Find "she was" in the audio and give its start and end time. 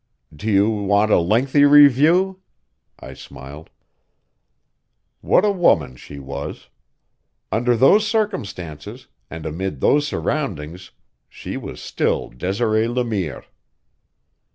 5.95-6.69, 11.29-11.79